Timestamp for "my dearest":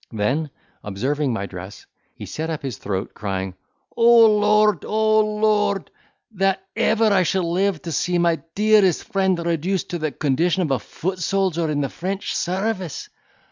8.17-9.03